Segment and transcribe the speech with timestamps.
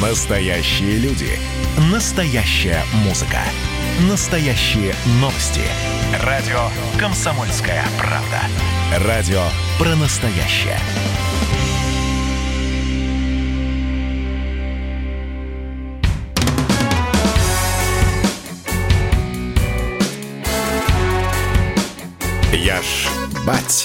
[0.00, 1.38] Настоящие люди.
[1.92, 3.40] Настоящая музыка.
[4.08, 5.60] Настоящие новости.
[6.24, 8.40] Радио «Комсомольская правда».
[9.06, 9.42] Радио
[9.78, 10.78] про настоящее.
[22.54, 23.06] Я ж
[23.44, 23.84] бать.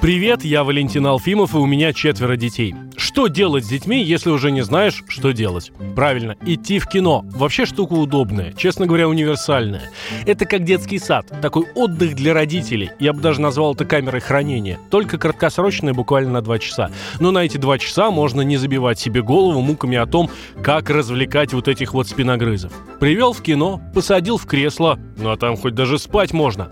[0.00, 2.74] Привет, я Валентин Алфимов, и у меня четверо детей.
[2.96, 5.72] Что делать с детьми, если уже не знаешь, что делать?
[5.94, 7.24] Правильно, идти в кино.
[7.30, 9.90] Вообще штука удобная, честно говоря, универсальная.
[10.26, 12.90] Это как детский сад, такой отдых для родителей.
[12.98, 14.78] Я бы даже назвал это камерой хранения.
[14.90, 16.90] Только краткосрочная, буквально на два часа.
[17.18, 20.30] Но на эти два часа можно не забивать себе голову муками о том,
[20.62, 22.72] как развлекать вот этих вот спиногрызов.
[23.00, 26.70] Привел в кино, посадил в кресло, ну а там хоть даже спать можно.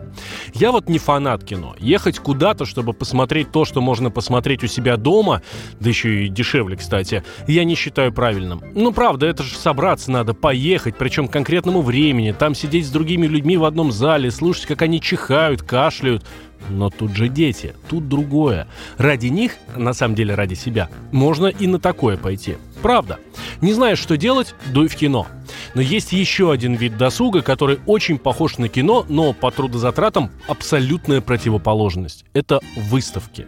[0.54, 1.74] Я вот не фанат кино.
[1.80, 5.42] Ехать куда-то, чтобы посмотреть то, что можно посмотреть у себя дома,
[5.80, 8.62] да еще и дешевле, кстати, я не считаю правильным.
[8.72, 13.26] Ну, правда, это же собраться надо, поехать, причем к конкретному времени, там сидеть с другими
[13.26, 16.24] людьми в одном зале, слушать, как они чихают, кашляют.
[16.70, 18.68] Но тут же дети, тут другое.
[18.96, 22.56] Ради них, на самом деле ради себя, можно и на такое пойти.
[22.80, 23.18] Правда.
[23.60, 25.26] Не знаешь, что делать, дуй в кино.
[25.74, 31.20] Но есть еще один вид досуга, который очень похож на кино, но по трудозатратам абсолютная
[31.20, 32.24] противоположность.
[32.32, 33.46] Это выставки.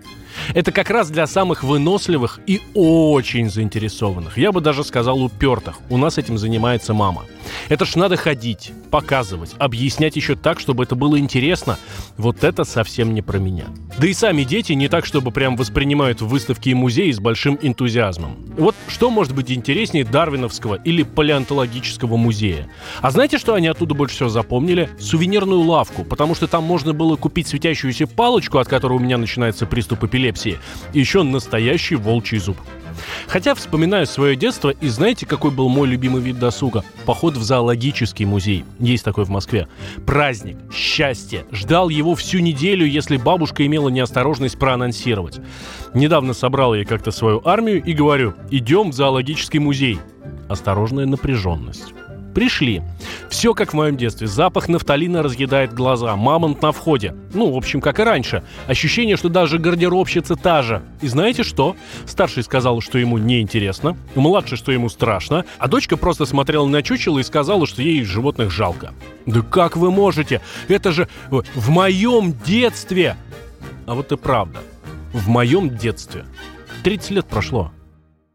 [0.54, 4.38] Это как раз для самых выносливых и очень заинтересованных.
[4.38, 5.78] Я бы даже сказал упертых.
[5.90, 7.24] У нас этим занимается мама.
[7.68, 11.78] Это ж надо ходить, показывать, объяснять еще так, чтобы это было интересно.
[12.16, 13.66] Вот это совсем не про меня.
[13.98, 18.36] Да и сами дети не так, чтобы прям воспринимают выставки и музеи с большим энтузиазмом.
[18.58, 22.68] Вот что может быть интереснее Дарвиновского или палеонтологического музея?
[23.00, 24.90] А знаете, что они оттуда больше всего запомнили?
[24.98, 29.66] Сувенирную лавку, потому что там можно было купить светящуюся палочку, от которой у меня начинается
[29.66, 30.25] приступ эпилепсии,
[30.92, 32.56] и еще настоящий волчий зуб.
[33.26, 36.84] Хотя вспоминаю свое детство, и знаете, какой был мой любимый вид досуга?
[37.04, 38.64] Поход в зоологический музей.
[38.78, 39.68] Есть такой в Москве.
[40.06, 41.44] Праздник, счастье.
[41.50, 45.40] Ждал его всю неделю, если бабушка имела неосторожность проанонсировать.
[45.94, 49.98] Недавно собрал я как-то свою армию и говорю, идем в зоологический музей.
[50.48, 51.92] Осторожная напряженность.
[52.36, 52.82] Пришли.
[53.30, 54.26] Все как в моем детстве.
[54.26, 56.14] Запах нафталина разъедает глаза.
[56.16, 57.14] Мамонт на входе.
[57.32, 58.44] Ну, в общем, как и раньше.
[58.66, 60.82] Ощущение, что даже гардеробщица та же.
[61.00, 61.76] И знаете что?
[62.04, 63.96] Старший сказал, что ему неинтересно.
[64.14, 65.46] Младший, что ему страшно.
[65.56, 68.92] А дочка просто смотрела на чучело и сказала, что ей животных жалко.
[69.24, 70.42] Да как вы можете?
[70.68, 73.16] Это же в моем детстве!
[73.86, 74.58] А вот и правда.
[75.14, 76.26] В моем детстве.
[76.82, 77.72] 30 лет прошло.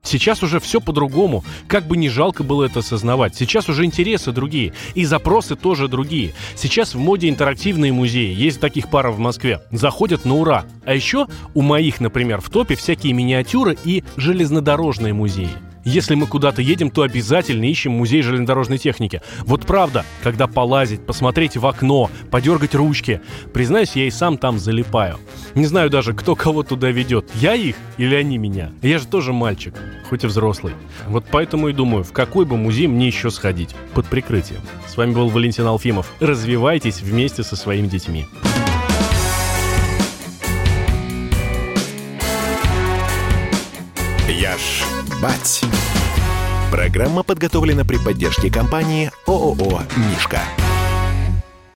[0.04, 1.44] Сейчас уже все по-другому.
[1.68, 3.36] Как бы не жалко было это осознавать.
[3.36, 4.74] Сейчас уже интересы другие.
[4.96, 6.34] И запросы тоже другие.
[6.56, 8.34] Сейчас в моде интерактивные музеи.
[8.34, 9.62] Есть таких пара в Москве.
[9.72, 10.66] Заходят на ура.
[10.86, 15.71] А еще у моих, например, в топе всякие миниатюры и железнодорожные музеи.
[15.84, 19.22] Если мы куда-то едем, то обязательно ищем музей железнодорожной техники.
[19.40, 23.22] Вот правда, когда полазить, посмотреть в окно, подергать ручки.
[23.54, 25.18] Признаюсь, я и сам там залипаю.
[25.56, 27.30] Не знаю даже, кто кого туда ведет.
[27.36, 28.72] Я их или они меня?
[28.82, 29.74] Я же тоже мальчик,
[30.10, 30.74] хоть и взрослый.
[31.08, 33.76] Вот поэтому и думаю, в какой бы музей мне еще сходить.
[33.94, 34.62] Под прикрытием.
[34.88, 36.12] С вами был Валентин Алфимов.
[36.20, 38.26] Развивайтесь вместе со своими детьми.
[44.28, 45.62] Я ж бать.
[46.72, 50.40] Программа подготовлена при поддержке компании ООО «Мишка».